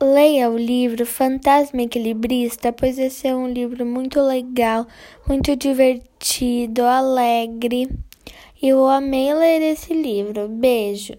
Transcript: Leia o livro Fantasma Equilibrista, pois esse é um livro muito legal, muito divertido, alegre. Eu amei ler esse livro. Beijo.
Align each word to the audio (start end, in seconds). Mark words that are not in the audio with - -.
Leia 0.00 0.48
o 0.48 0.56
livro 0.56 1.04
Fantasma 1.04 1.82
Equilibrista, 1.82 2.72
pois 2.72 3.00
esse 3.00 3.26
é 3.26 3.34
um 3.34 3.48
livro 3.48 3.84
muito 3.84 4.20
legal, 4.22 4.86
muito 5.26 5.56
divertido, 5.56 6.84
alegre. 6.84 7.88
Eu 8.62 8.86
amei 8.86 9.34
ler 9.34 9.60
esse 9.60 9.92
livro. 9.92 10.46
Beijo. 10.46 11.14